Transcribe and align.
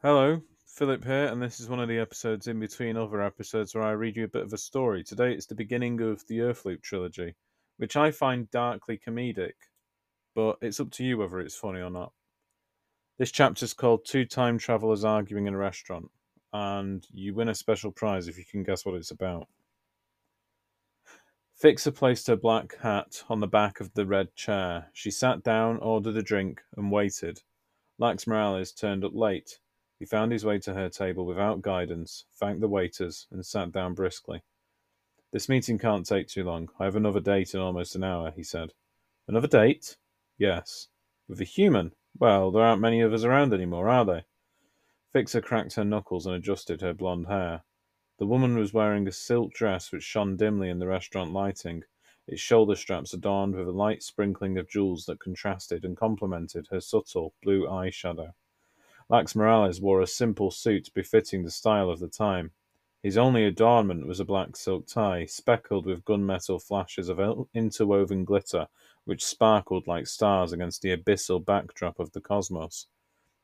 Hello, 0.00 0.40
Philip 0.64 1.04
here, 1.04 1.24
and 1.24 1.42
this 1.42 1.58
is 1.58 1.68
one 1.68 1.80
of 1.80 1.88
the 1.88 1.98
episodes 1.98 2.46
in 2.46 2.60
between 2.60 2.96
other 2.96 3.20
episodes 3.20 3.74
where 3.74 3.82
I 3.82 3.90
read 3.90 4.16
you 4.16 4.22
a 4.22 4.28
bit 4.28 4.44
of 4.44 4.52
a 4.52 4.56
story. 4.56 5.02
Today 5.02 5.32
it's 5.32 5.46
the 5.46 5.56
beginning 5.56 6.00
of 6.00 6.24
the 6.28 6.38
Earthloop 6.38 6.82
trilogy, 6.82 7.34
which 7.78 7.96
I 7.96 8.12
find 8.12 8.48
darkly 8.52 8.96
comedic, 8.96 9.54
but 10.36 10.56
it's 10.62 10.78
up 10.78 10.92
to 10.92 11.04
you 11.04 11.18
whether 11.18 11.40
it's 11.40 11.56
funny 11.56 11.80
or 11.80 11.90
not. 11.90 12.12
This 13.18 13.32
chapter 13.32 13.64
is 13.64 13.74
called 13.74 14.04
Two 14.04 14.24
Time 14.24 14.56
Travelers 14.56 15.02
Arguing 15.02 15.48
in 15.48 15.54
a 15.54 15.58
Restaurant, 15.58 16.12
and 16.52 17.04
you 17.10 17.34
win 17.34 17.48
a 17.48 17.54
special 17.56 17.90
prize 17.90 18.28
if 18.28 18.38
you 18.38 18.44
can 18.48 18.62
guess 18.62 18.86
what 18.86 18.94
it's 18.94 19.10
about. 19.10 19.48
Fixer 21.56 21.90
placed 21.90 22.28
her 22.28 22.36
black 22.36 22.76
hat 22.80 23.24
on 23.28 23.40
the 23.40 23.48
back 23.48 23.80
of 23.80 23.92
the 23.94 24.06
red 24.06 24.32
chair. 24.36 24.90
She 24.92 25.10
sat 25.10 25.42
down, 25.42 25.78
ordered 25.78 26.16
a 26.16 26.22
drink, 26.22 26.60
and 26.76 26.92
waited. 26.92 27.42
Lax 27.98 28.28
Morales 28.28 28.70
turned 28.70 29.04
up 29.04 29.10
late 29.12 29.58
he 29.98 30.04
found 30.04 30.32
his 30.32 30.44
way 30.44 30.58
to 30.60 30.74
her 30.74 30.88
table 30.88 31.26
without 31.26 31.62
guidance, 31.62 32.24
thanked 32.34 32.60
the 32.60 32.68
waiters, 32.68 33.26
and 33.30 33.44
sat 33.44 33.72
down 33.72 33.94
briskly. 33.94 34.42
This 35.32 35.48
meeting 35.48 35.78
can't 35.78 36.06
take 36.06 36.28
too 36.28 36.44
long. 36.44 36.68
I 36.78 36.84
have 36.84 36.96
another 36.96 37.20
date 37.20 37.54
in 37.54 37.60
almost 37.60 37.94
an 37.96 38.04
hour, 38.04 38.30
he 38.30 38.42
said. 38.42 38.72
Another 39.26 39.48
date? 39.48 39.96
Yes. 40.38 40.88
With 41.28 41.40
a 41.40 41.44
human? 41.44 41.92
Well, 42.18 42.50
there 42.50 42.62
aren't 42.62 42.80
many 42.80 43.00
of 43.00 43.12
us 43.12 43.24
around 43.24 43.52
any 43.52 43.66
more, 43.66 43.88
are 43.88 44.04
there? 44.04 44.24
Fixer 45.12 45.40
cracked 45.40 45.74
her 45.74 45.84
knuckles 45.84 46.26
and 46.26 46.34
adjusted 46.34 46.80
her 46.80 46.94
blonde 46.94 47.26
hair. 47.26 47.64
The 48.18 48.26
woman 48.26 48.56
was 48.56 48.72
wearing 48.72 49.06
a 49.06 49.12
silk 49.12 49.52
dress 49.52 49.92
which 49.92 50.02
shone 50.02 50.36
dimly 50.36 50.70
in 50.70 50.78
the 50.78 50.86
restaurant 50.86 51.32
lighting, 51.32 51.84
its 52.26 52.40
shoulder 52.40 52.74
straps 52.74 53.14
adorned 53.14 53.54
with 53.54 53.68
a 53.68 53.72
light 53.72 54.02
sprinkling 54.02 54.58
of 54.58 54.68
jewels 54.68 55.06
that 55.06 55.18
contrasted 55.18 55.84
and 55.84 55.96
complemented 55.96 56.66
her 56.70 56.80
subtle 56.80 57.32
blue 57.42 57.66
eyeshadow. 57.66 58.34
Lax 59.10 59.34
Morales 59.34 59.80
wore 59.80 60.02
a 60.02 60.06
simple 60.06 60.50
suit 60.50 60.90
befitting 60.92 61.42
the 61.42 61.50
style 61.50 61.88
of 61.88 61.98
the 61.98 62.08
time. 62.08 62.50
His 63.02 63.16
only 63.16 63.44
adornment 63.44 64.06
was 64.06 64.20
a 64.20 64.24
black 64.24 64.54
silk 64.54 64.86
tie, 64.86 65.24
speckled 65.24 65.86
with 65.86 66.04
gunmetal 66.04 66.62
flashes 66.62 67.08
of 67.08 67.48
interwoven 67.54 68.24
glitter, 68.24 68.68
which 69.04 69.24
sparkled 69.24 69.86
like 69.86 70.06
stars 70.06 70.52
against 70.52 70.82
the 70.82 70.94
abyssal 70.94 71.42
backdrop 71.42 71.98
of 71.98 72.12
the 72.12 72.20
cosmos. 72.20 72.86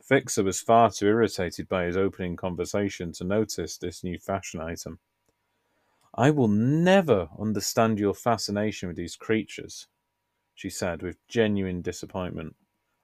Fixer 0.00 0.44
was 0.44 0.60
far 0.60 0.92
too 0.92 1.06
irritated 1.06 1.68
by 1.68 1.84
his 1.84 1.96
opening 1.96 2.36
conversation 2.36 3.10
to 3.12 3.24
notice 3.24 3.76
this 3.76 4.04
new 4.04 4.18
fashion 4.18 4.60
item. 4.60 5.00
I 6.14 6.30
will 6.30 6.48
never 6.48 7.28
understand 7.36 7.98
your 7.98 8.14
fascination 8.14 8.88
with 8.88 8.96
these 8.96 9.16
creatures, 9.16 9.88
she 10.54 10.70
said 10.70 11.02
with 11.02 11.26
genuine 11.26 11.82
disappointment. 11.82 12.54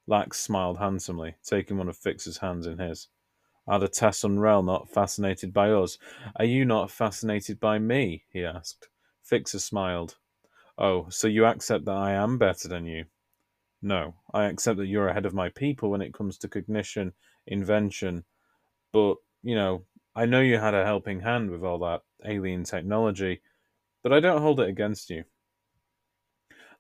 Lax 0.06 0.38
smiled 0.38 0.78
handsomely, 0.78 1.36
taking 1.42 1.78
one 1.78 1.88
of 1.88 1.96
Fixer's 1.96 2.38
hands 2.38 2.66
in 2.66 2.78
his. 2.78 3.08
Are 3.66 3.78
the 3.78 3.88
Tassunrel 3.88 4.64
not 4.64 4.90
fascinated 4.90 5.52
by 5.54 5.70
us? 5.70 5.96
Are 6.36 6.44
you 6.44 6.64
not 6.64 6.90
fascinated 6.90 7.58
by 7.58 7.78
me? 7.78 8.24
he 8.30 8.44
asked. 8.44 8.88
Fixer 9.22 9.58
smiled. 9.58 10.16
Oh, 10.76 11.06
so 11.08 11.28
you 11.28 11.46
accept 11.46 11.86
that 11.86 11.96
I 11.96 12.12
am 12.12 12.36
better 12.36 12.68
than 12.68 12.84
you? 12.84 13.06
No, 13.80 14.14
I 14.32 14.44
accept 14.44 14.78
that 14.78 14.86
you're 14.86 15.08
ahead 15.08 15.26
of 15.26 15.34
my 15.34 15.48
people 15.48 15.90
when 15.90 16.02
it 16.02 16.12
comes 16.12 16.36
to 16.38 16.48
cognition, 16.48 17.14
invention, 17.46 18.24
but, 18.92 19.16
you 19.42 19.54
know, 19.54 19.84
I 20.14 20.26
know 20.26 20.40
you 20.40 20.58
had 20.58 20.74
a 20.74 20.84
helping 20.84 21.20
hand 21.20 21.50
with 21.50 21.64
all 21.64 21.78
that 21.80 22.02
alien 22.24 22.64
technology, 22.64 23.40
but 24.02 24.12
I 24.12 24.20
don't 24.20 24.42
hold 24.42 24.60
it 24.60 24.68
against 24.68 25.10
you. 25.10 25.24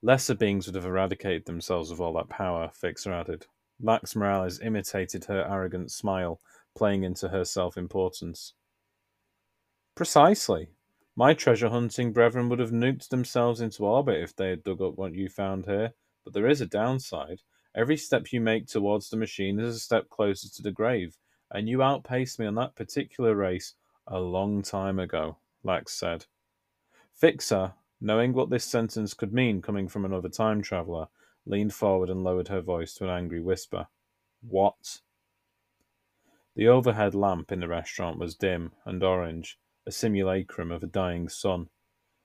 Lesser 0.04 0.34
beings 0.34 0.66
would 0.66 0.74
have 0.74 0.84
eradicated 0.84 1.46
themselves 1.46 1.90
of 1.90 1.98
all 1.98 2.12
that 2.12 2.28
power, 2.28 2.68
Fixer 2.74 3.10
added. 3.10 3.46
Lax 3.80 4.14
Morales 4.14 4.60
imitated 4.60 5.24
her 5.24 5.48
arrogant 5.48 5.90
smile, 5.90 6.42
playing 6.76 7.04
into 7.04 7.30
her 7.30 7.42
self 7.42 7.78
importance. 7.78 8.52
Precisely. 9.94 10.68
My 11.16 11.32
treasure 11.32 11.70
hunting 11.70 12.12
brethren 12.12 12.50
would 12.50 12.58
have 12.58 12.70
nuked 12.70 13.08
themselves 13.08 13.62
into 13.62 13.86
orbit 13.86 14.22
if 14.22 14.36
they 14.36 14.50
had 14.50 14.62
dug 14.62 14.82
up 14.82 14.98
what 14.98 15.14
you 15.14 15.30
found 15.30 15.64
here, 15.64 15.94
but 16.22 16.34
there 16.34 16.48
is 16.48 16.60
a 16.60 16.66
downside. 16.66 17.40
Every 17.74 17.96
step 17.96 18.30
you 18.30 18.42
make 18.42 18.66
towards 18.66 19.08
the 19.08 19.16
machine 19.16 19.58
is 19.58 19.74
a 19.74 19.80
step 19.80 20.10
closer 20.10 20.50
to 20.50 20.62
the 20.62 20.70
grave, 20.70 21.16
and 21.50 21.66
you 21.66 21.82
outpaced 21.82 22.38
me 22.38 22.44
on 22.44 22.56
that 22.56 22.76
particular 22.76 23.34
race 23.34 23.72
a 24.06 24.20
long 24.20 24.60
time 24.60 24.98
ago, 24.98 25.38
Lax 25.62 25.94
said. 25.94 26.26
Fixer, 27.14 27.72
Knowing 28.04 28.34
what 28.34 28.50
this 28.50 28.66
sentence 28.66 29.14
could 29.14 29.32
mean 29.32 29.62
coming 29.62 29.88
from 29.88 30.04
another 30.04 30.28
time 30.28 30.60
traveller, 30.60 31.06
leaned 31.46 31.72
forward 31.72 32.10
and 32.10 32.22
lowered 32.22 32.48
her 32.48 32.60
voice 32.60 32.92
to 32.92 33.02
an 33.02 33.08
angry 33.08 33.40
whisper. 33.40 33.86
What? 34.46 35.00
The 36.54 36.68
overhead 36.68 37.14
lamp 37.14 37.50
in 37.50 37.60
the 37.60 37.66
restaurant 37.66 38.18
was 38.18 38.34
dim 38.34 38.72
and 38.84 39.02
orange, 39.02 39.58
a 39.86 39.90
simulacrum 39.90 40.70
of 40.70 40.82
a 40.82 40.86
dying 40.86 41.30
sun. 41.30 41.70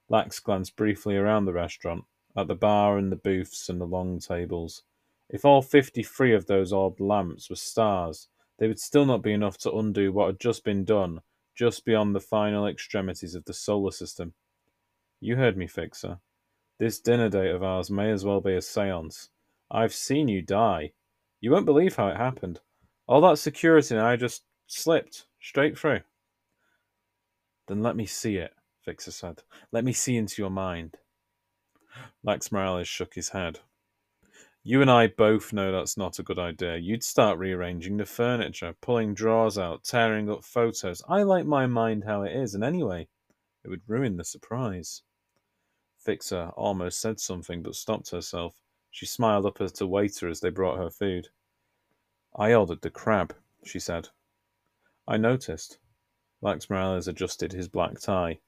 Lax 0.09 0.41
glanced 0.41 0.75
briefly 0.75 1.15
around 1.15 1.45
the 1.45 1.53
restaurant, 1.53 2.03
at 2.35 2.49
the 2.49 2.55
bar 2.55 2.97
and 2.97 3.09
the 3.09 3.15
booths 3.15 3.69
and 3.69 3.79
the 3.79 3.85
long 3.85 4.19
tables. 4.19 4.83
If 5.29 5.45
all 5.45 5.61
fifty-three 5.61 6.33
of 6.33 6.47
those 6.47 6.73
orbed 6.73 6.99
lamps 6.99 7.49
were 7.49 7.55
stars, 7.55 8.27
they 8.57 8.67
would 8.67 8.79
still 8.79 9.05
not 9.05 9.23
be 9.23 9.31
enough 9.31 9.57
to 9.59 9.71
undo 9.71 10.11
what 10.11 10.27
had 10.27 10.41
just 10.41 10.65
been 10.65 10.83
done, 10.83 11.21
just 11.55 11.85
beyond 11.85 12.13
the 12.13 12.19
final 12.19 12.67
extremities 12.67 13.33
of 13.33 13.45
the 13.45 13.53
solar 13.53 13.91
system. 13.91 14.33
You 15.21 15.35
heard 15.35 15.57
me, 15.57 15.67
Fixer. 15.67 16.19
This 16.79 16.99
dinner 16.99 17.29
date 17.29 17.51
of 17.51 17.61
ours 17.61 17.91
may 17.91 18.09
as 18.09 18.23
well 18.23 18.39
be 18.39 18.55
a 18.55 18.61
seance. 18.61 19.29
I've 19.69 19.93
seen 19.93 20.29
you 20.29 20.41
die. 20.41 20.93
You 21.41 21.51
won't 21.51 21.65
believe 21.65 21.97
how 21.97 22.07
it 22.07 22.17
happened. 22.17 22.61
All 23.07 23.21
that 23.21 23.37
security 23.37 23.95
and 23.95 24.03
I 24.03 24.15
just 24.15 24.43
slipped 24.67 25.25
straight 25.41 25.77
through. 25.77 26.01
Then 27.67 27.83
let 27.83 27.95
me 27.95 28.05
see 28.05 28.37
it, 28.37 28.53
Fixer 28.85 29.11
said. 29.11 29.43
Let 29.71 29.83
me 29.83 29.93
see 29.93 30.15
into 30.15 30.41
your 30.41 30.49
mind. 30.49 30.97
Lax 32.23 32.51
Morales 32.51 32.87
shook 32.87 33.13
his 33.15 33.29
head. 33.29 33.59
You 34.63 34.81
and 34.81 34.91
I 34.91 35.07
both 35.07 35.51
know 35.51 35.71
that's 35.71 35.97
not 35.97 36.19
a 36.19 36.23
good 36.23 36.39
idea. 36.39 36.77
You'd 36.77 37.03
start 37.03 37.39
rearranging 37.39 37.97
the 37.97 38.05
furniture, 38.05 38.75
pulling 38.81 39.13
drawers 39.13 39.57
out, 39.57 39.83
tearing 39.83 40.29
up 40.29 40.43
photos. 40.43 41.01
I 41.09 41.23
like 41.23 41.45
my 41.45 41.65
mind 41.65 42.03
how 42.05 42.23
it 42.23 42.35
is, 42.35 42.55
and 42.55 42.63
anyway, 42.63 43.07
it 43.63 43.69
would 43.69 43.81
ruin 43.87 44.17
the 44.17 44.23
surprise. 44.23 45.01
Fixer 45.99 46.51
almost 46.55 46.99
said 46.99 47.19
something, 47.19 47.61
but 47.61 47.75
stopped 47.75 48.11
herself. 48.11 48.61
She 48.89 49.05
smiled 49.05 49.45
up 49.45 49.61
at 49.61 49.81
a 49.81 49.85
waiter 49.85 50.29
as 50.29 50.39
they 50.39 50.49
brought 50.49 50.79
her 50.79 50.89
food. 50.89 51.27
I 52.35 52.53
ordered 52.53 52.81
the 52.81 52.89
crab, 52.89 53.35
she 53.63 53.79
said. 53.79 54.09
I 55.07 55.17
noticed. 55.17 55.77
Lax 56.41 56.69
Morales 56.69 57.07
adjusted 57.07 57.51
his 57.51 57.67
black 57.67 57.99
tie. 57.99 58.39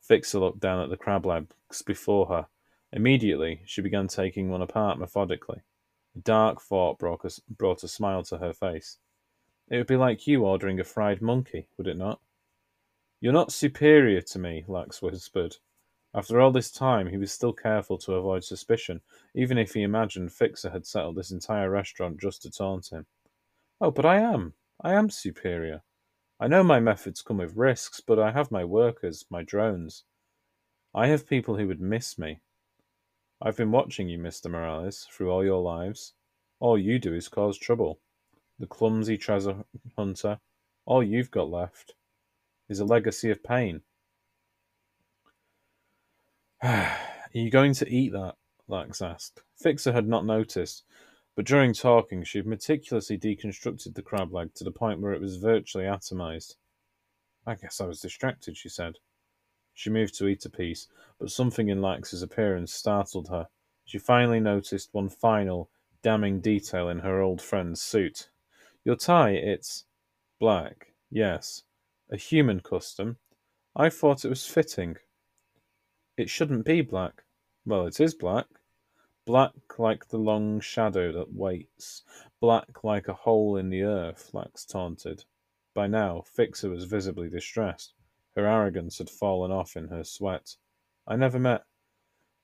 Fixer 0.00 0.40
looked 0.40 0.60
down 0.60 0.82
at 0.82 0.90
the 0.90 0.96
crab 0.96 1.24
legs 1.26 1.82
before 1.84 2.26
her. 2.26 2.48
Immediately, 2.92 3.62
she 3.66 3.82
began 3.82 4.08
taking 4.08 4.50
one 4.50 4.62
apart 4.62 4.98
methodically. 4.98 5.62
A 6.16 6.18
dark 6.20 6.60
thought 6.60 6.98
brought 6.98 7.24
a, 7.84 7.88
smile 7.88 8.22
to 8.24 8.38
her 8.38 8.52
face. 8.52 8.98
It 9.68 9.76
would 9.76 9.86
be 9.86 9.96
like 9.96 10.26
you 10.26 10.44
ordering 10.44 10.80
a 10.80 10.84
fried 10.84 11.20
monkey, 11.20 11.68
would 11.76 11.86
it 11.86 11.96
not? 11.96 12.20
You're 13.20 13.32
not 13.32 13.52
superior 13.52 14.22
to 14.22 14.38
me, 14.38 14.64
Lax 14.66 15.02
whispered. 15.02 15.56
After 16.16 16.40
all 16.40 16.50
this 16.50 16.70
time, 16.70 17.08
he 17.08 17.18
was 17.18 17.30
still 17.30 17.52
careful 17.52 17.98
to 17.98 18.14
avoid 18.14 18.42
suspicion, 18.42 19.02
even 19.34 19.58
if 19.58 19.74
he 19.74 19.82
imagined 19.82 20.32
Fixer 20.32 20.70
had 20.70 20.86
settled 20.86 21.16
this 21.16 21.30
entire 21.30 21.68
restaurant 21.68 22.18
just 22.18 22.40
to 22.42 22.50
taunt 22.50 22.88
him. 22.88 23.04
Oh, 23.82 23.90
but 23.90 24.06
I 24.06 24.20
am. 24.20 24.54
I 24.80 24.94
am 24.94 25.10
superior. 25.10 25.82
I 26.40 26.48
know 26.48 26.62
my 26.62 26.80
methods 26.80 27.20
come 27.20 27.36
with 27.36 27.54
risks, 27.54 28.00
but 28.00 28.18
I 28.18 28.32
have 28.32 28.50
my 28.50 28.64
workers, 28.64 29.26
my 29.28 29.42
drones. 29.42 30.04
I 30.94 31.08
have 31.08 31.28
people 31.28 31.58
who 31.58 31.68
would 31.68 31.82
miss 31.82 32.18
me. 32.18 32.40
I've 33.42 33.58
been 33.58 33.70
watching 33.70 34.08
you, 34.08 34.18
Mr. 34.18 34.50
Morales, 34.50 35.06
through 35.10 35.30
all 35.30 35.44
your 35.44 35.60
lives. 35.60 36.14
All 36.60 36.78
you 36.78 36.98
do 36.98 37.12
is 37.12 37.28
cause 37.28 37.58
trouble. 37.58 38.00
The 38.58 38.66
clumsy 38.66 39.18
treasure 39.18 39.66
hunter, 39.98 40.40
all 40.86 41.02
you've 41.02 41.30
got 41.30 41.50
left 41.50 41.94
is 42.70 42.80
a 42.80 42.86
legacy 42.86 43.30
of 43.30 43.44
pain. 43.44 43.82
Are 46.62 46.96
you 47.32 47.50
going 47.50 47.74
to 47.74 47.88
eat 47.88 48.12
that? 48.12 48.34
Lax 48.66 49.02
asked. 49.02 49.42
Fixer 49.56 49.92
had 49.92 50.08
not 50.08 50.24
noticed, 50.24 50.84
but 51.34 51.44
during 51.44 51.74
talking 51.74 52.24
she 52.24 52.38
had 52.38 52.46
meticulously 52.46 53.18
deconstructed 53.18 53.94
the 53.94 54.02
crab 54.02 54.32
leg 54.32 54.54
to 54.54 54.64
the 54.64 54.70
point 54.70 55.00
where 55.00 55.12
it 55.12 55.20
was 55.20 55.36
virtually 55.36 55.84
atomized. 55.84 56.56
I 57.46 57.54
guess 57.54 57.80
I 57.80 57.86
was 57.86 58.00
distracted, 58.00 58.56
she 58.56 58.68
said. 58.68 58.94
She 59.74 59.90
moved 59.90 60.16
to 60.16 60.26
eat 60.26 60.46
a 60.46 60.50
piece, 60.50 60.88
but 61.20 61.30
something 61.30 61.68
in 61.68 61.82
Lax's 61.82 62.22
appearance 62.22 62.72
startled 62.72 63.28
her. 63.28 63.48
She 63.84 63.98
finally 63.98 64.40
noticed 64.40 64.88
one 64.92 65.10
final, 65.10 65.70
damning 66.02 66.40
detail 66.40 66.88
in 66.88 67.00
her 67.00 67.20
old 67.20 67.42
friend's 67.42 67.82
suit. 67.82 68.30
Your 68.84 68.96
tie, 68.96 69.32
it's 69.32 69.84
black, 70.40 70.94
yes. 71.10 71.64
A 72.10 72.16
human 72.16 72.60
custom. 72.60 73.18
I 73.76 73.90
thought 73.90 74.24
it 74.24 74.30
was 74.30 74.46
fitting. 74.46 74.96
It 76.16 76.30
shouldn't 76.30 76.64
be 76.64 76.80
black. 76.80 77.24
Well, 77.66 77.86
it 77.86 78.00
is 78.00 78.14
black. 78.14 78.46
Black 79.26 79.78
like 79.78 80.08
the 80.08 80.18
long 80.18 80.60
shadow 80.60 81.12
that 81.12 81.34
waits. 81.34 82.04
Black 82.40 82.84
like 82.84 83.08
a 83.08 83.12
hole 83.12 83.56
in 83.56 83.70
the 83.70 83.82
earth, 83.82 84.30
Lax 84.32 84.64
taunted. 84.64 85.24
By 85.74 85.88
now, 85.88 86.22
Fixer 86.22 86.70
was 86.70 86.84
visibly 86.84 87.28
distressed. 87.28 87.92
Her 88.34 88.46
arrogance 88.46 88.98
had 88.98 89.10
fallen 89.10 89.50
off 89.50 89.76
in 89.76 89.88
her 89.88 90.04
sweat. 90.04 90.56
I 91.06 91.16
never 91.16 91.38
met. 91.38 91.64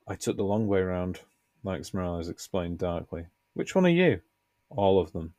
I 0.07 0.17
took 0.17 0.37
the 0.37 0.45
long 0.45 0.67
way 0.67 0.83
round, 0.83 1.21
Max 1.63 1.95
Morales 1.95 2.29
explained 2.29 2.79
darkly. 2.79 3.27
Which 3.55 3.75
one 3.75 3.87
are 3.87 3.91
you? 3.91 4.21
All 4.69 5.01
of 5.01 5.13
them. 5.13 5.35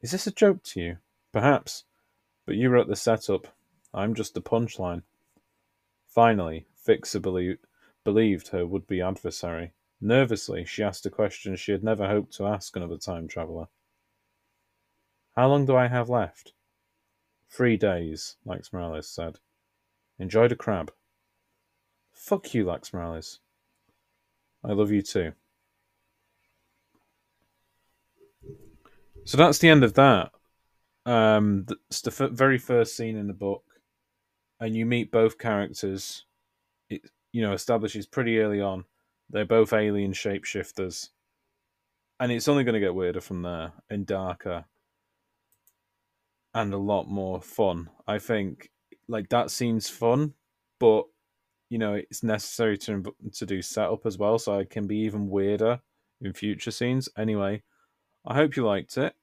Is 0.00 0.12
this 0.12 0.26
a 0.26 0.32
joke 0.32 0.62
to 0.64 0.80
you? 0.80 0.96
Perhaps. 1.32 1.84
But 2.46 2.56
you 2.56 2.70
wrote 2.70 2.88
the 2.88 2.96
setup. 2.96 3.48
I'm 3.92 4.14
just 4.14 4.34
the 4.34 4.40
punchline. 4.40 5.02
Finally, 6.06 6.66
Fixer 6.86 7.18
believed, 7.18 8.48
her 8.48 8.64
would 8.64 8.86
be 8.86 9.00
adversary. 9.00 9.72
Nervously, 10.00 10.64
she 10.64 10.84
asked 10.84 11.04
a 11.04 11.10
question 11.10 11.56
she 11.56 11.72
had 11.72 11.82
never 11.82 12.06
hoped 12.06 12.32
to 12.36 12.46
ask 12.46 12.76
another 12.76 12.96
time 12.96 13.26
traveller. 13.26 13.66
How 15.34 15.48
long 15.48 15.66
do 15.66 15.74
I 15.74 15.88
have 15.88 16.08
left? 16.08 16.52
Three 17.50 17.76
days, 17.76 18.36
Lax 18.44 18.72
Morales 18.72 19.08
said. 19.08 19.40
Enjoy 20.20 20.46
the 20.46 20.54
crab. 20.54 20.92
Fuck 22.12 22.54
you, 22.54 22.64
Lax 22.64 22.92
Morales. 22.92 23.40
I 24.62 24.72
love 24.72 24.92
you 24.92 25.02
too. 25.02 25.32
So 29.24 29.36
that's 29.36 29.58
the 29.58 29.68
end 29.68 29.82
of 29.82 29.94
that. 29.94 30.30
Um, 31.04 31.66
it's 31.88 32.00
the 32.02 32.10
f- 32.10 32.30
very 32.30 32.58
first 32.58 32.96
scene 32.96 33.16
in 33.16 33.26
the 33.26 33.32
book, 33.32 33.64
and 34.60 34.76
you 34.76 34.86
meet 34.86 35.10
both 35.10 35.36
characters. 35.36 36.25
It 36.90 37.02
you 37.32 37.42
know 37.42 37.52
establishes 37.52 38.06
pretty 38.06 38.38
early 38.38 38.60
on 38.60 38.84
they're 39.30 39.44
both 39.44 39.72
alien 39.72 40.12
shapeshifters, 40.12 41.08
and 42.20 42.30
it's 42.30 42.48
only 42.48 42.64
going 42.64 42.74
to 42.74 42.80
get 42.80 42.94
weirder 42.94 43.20
from 43.20 43.42
there 43.42 43.72
and 43.90 44.06
darker, 44.06 44.64
and 46.54 46.72
a 46.72 46.78
lot 46.78 47.08
more 47.08 47.40
fun. 47.40 47.90
I 48.06 48.18
think 48.18 48.70
like 49.08 49.28
that 49.30 49.50
seems 49.50 49.88
fun, 49.88 50.34
but 50.78 51.04
you 51.70 51.78
know 51.78 51.94
it's 51.94 52.22
necessary 52.22 52.78
to 52.78 53.02
to 53.34 53.46
do 53.46 53.62
setup 53.62 54.06
as 54.06 54.16
well, 54.16 54.38
so 54.38 54.58
it 54.58 54.70
can 54.70 54.86
be 54.86 54.98
even 54.98 55.28
weirder 55.28 55.80
in 56.20 56.32
future 56.32 56.70
scenes. 56.70 57.08
Anyway, 57.18 57.62
I 58.24 58.34
hope 58.34 58.56
you 58.56 58.64
liked 58.64 58.96
it, 58.96 59.14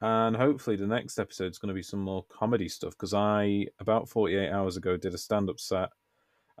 and 0.00 0.36
hopefully 0.36 0.76
the 0.76 0.86
next 0.86 1.18
episode 1.18 1.52
is 1.52 1.58
going 1.58 1.68
to 1.68 1.74
be 1.74 1.82
some 1.82 2.00
more 2.00 2.24
comedy 2.30 2.68
stuff 2.68 2.92
because 2.92 3.12
I 3.12 3.66
about 3.78 4.08
forty 4.08 4.36
eight 4.36 4.50
hours 4.50 4.78
ago 4.78 4.96
did 4.96 5.12
a 5.14 5.18
stand 5.18 5.50
up 5.50 5.60
set 5.60 5.90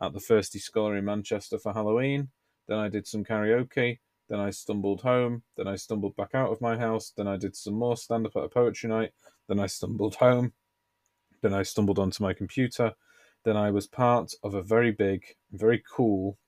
at 0.00 0.12
the 0.12 0.20
Thirsty 0.20 0.58
Scholar 0.58 0.96
in 0.96 1.04
Manchester 1.04 1.58
for 1.58 1.72
Halloween. 1.72 2.28
Then 2.68 2.78
I 2.78 2.88
did 2.88 3.06
some 3.06 3.24
karaoke. 3.24 3.98
Then 4.28 4.40
I 4.40 4.50
stumbled 4.50 5.00
home. 5.00 5.42
Then 5.56 5.66
I 5.66 5.76
stumbled 5.76 6.16
back 6.16 6.34
out 6.34 6.52
of 6.52 6.60
my 6.60 6.76
house. 6.76 7.12
Then 7.16 7.26
I 7.26 7.36
did 7.36 7.56
some 7.56 7.74
more 7.74 7.96
stand 7.96 8.26
up 8.26 8.36
at 8.36 8.44
a 8.44 8.48
poetry 8.48 8.88
night. 8.88 9.10
Then 9.48 9.58
I 9.58 9.66
stumbled 9.66 10.14
home. 10.14 10.52
Then 11.42 11.52
I 11.52 11.62
stumbled 11.62 11.98
onto 11.98 12.22
my 12.22 12.32
computer. 12.32 12.92
Then 13.44 13.56
I 13.56 13.70
was 13.70 13.86
part 13.86 14.32
of 14.42 14.54
a 14.54 14.62
very 14.62 14.92
big, 14.92 15.24
very 15.52 15.82
cool 15.90 16.38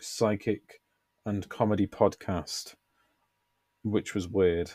psychic 0.00 0.80
and 1.26 1.48
comedy 1.48 1.86
podcast, 1.86 2.74
which 3.82 4.14
was 4.14 4.28
weird, 4.28 4.70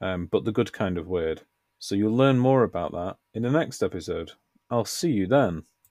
um, 0.00 0.26
but 0.26 0.44
the 0.44 0.52
good 0.52 0.72
kind 0.72 0.96
of 0.96 1.08
weird. 1.08 1.42
So 1.78 1.94
you'll 1.94 2.16
learn 2.16 2.38
more 2.38 2.62
about 2.62 2.92
that 2.92 3.16
in 3.34 3.42
the 3.42 3.50
next 3.50 3.82
episode. 3.82 4.32
I'll 4.70 4.84
see 4.84 5.10
you 5.10 5.26
then. 5.26 5.64